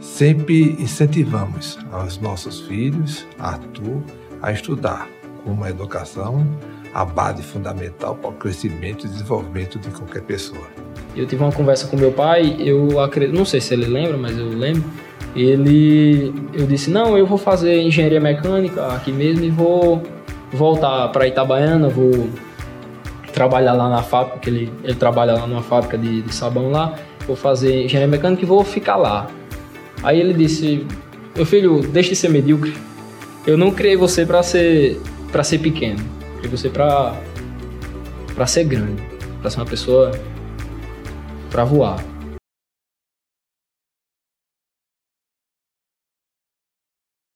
[0.00, 4.02] Sempre incentivamos aos nossos filhos, Arthur,
[4.40, 5.08] a estudar,
[5.44, 6.46] como a educação,
[6.94, 10.66] a base fundamental para o crescimento e desenvolvimento de qualquer pessoa.
[11.16, 14.38] Eu tive uma conversa com meu pai, eu acredito, não sei se ele lembra, mas
[14.38, 14.84] eu lembro.
[15.34, 20.02] Ele, eu disse não, eu vou fazer engenharia mecânica aqui mesmo e vou
[20.52, 22.28] voltar para Itabaiana, vou
[23.32, 26.94] trabalhar lá na fábrica, que ele, ele trabalha lá numa fábrica de, de sabão lá,
[27.26, 29.28] vou fazer engenharia mecânica e vou ficar lá.
[30.02, 30.86] Aí ele disse,
[31.34, 32.74] meu filho, deixe de ser medíocre.
[33.46, 35.00] Eu não criei você para ser
[35.32, 36.00] para ser pequeno.
[36.20, 37.20] Eu criei você para
[38.34, 39.02] para ser grande,
[39.40, 40.12] para ser uma pessoa
[41.50, 42.04] para voar.